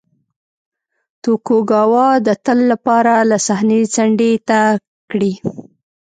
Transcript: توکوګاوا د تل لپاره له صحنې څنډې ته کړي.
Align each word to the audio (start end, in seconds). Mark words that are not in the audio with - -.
توکوګاوا 1.23 2.07
د 2.27 2.29
تل 2.45 2.59
لپاره 2.71 3.13
له 3.29 3.37
صحنې 3.47 3.81
څنډې 3.93 4.31
ته 4.47 4.59
کړي. 5.11 5.33